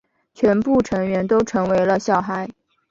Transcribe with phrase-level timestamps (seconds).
[0.33, 2.49] 全部成员都成为了小孩。